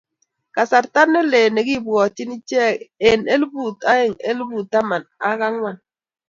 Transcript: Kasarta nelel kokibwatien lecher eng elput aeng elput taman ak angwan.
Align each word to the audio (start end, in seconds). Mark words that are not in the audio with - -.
Kasarta 0.55 1.01
nelel 1.13 1.53
kokibwatien 1.57 2.29
lecher 2.33 2.71
eng 3.09 3.23
elput 3.35 3.77
aeng 3.93 4.15
elput 4.29 4.65
taman 4.71 5.03
ak 5.29 5.39
angwan. 5.47 5.77